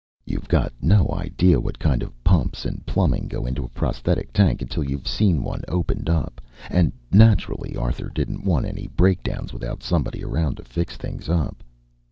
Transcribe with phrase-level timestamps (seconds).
[0.25, 4.59] You've got no idea what kind of pumps and plumbing go into a prosthetic tank
[4.63, 6.41] until you've seen one opened up.
[6.71, 11.63] And, naturally, Arthur didn't want any breakdowns without somebody around to fix things up.